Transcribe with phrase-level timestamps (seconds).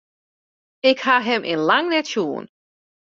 [0.89, 2.45] Ik haw him yn lang net sjoen.